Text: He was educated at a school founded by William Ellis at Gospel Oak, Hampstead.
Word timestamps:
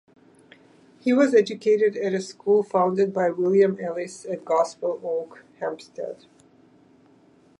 He 0.99 1.13
was 1.13 1.35
educated 1.35 1.95
at 1.95 2.15
a 2.15 2.21
school 2.21 2.63
founded 2.63 3.13
by 3.13 3.29
William 3.29 3.77
Ellis 3.79 4.25
at 4.25 4.43
Gospel 4.43 4.99
Oak, 5.03 5.45
Hampstead. 5.59 6.25